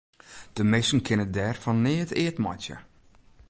De 0.57 0.63
minsken 0.71 1.05
kinne 1.05 1.27
dêr 1.35 1.55
fan 1.63 1.77
neat 1.85 2.09
eat 2.23 2.37
meitsje. 2.43 2.77